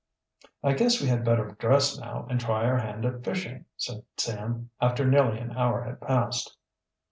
[0.63, 4.71] "I guess we had better dress now and try our hand at fishing," said Sam
[4.81, 6.57] after nearly an hour had passed.